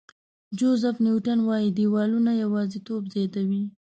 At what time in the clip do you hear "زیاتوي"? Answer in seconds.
3.13-3.63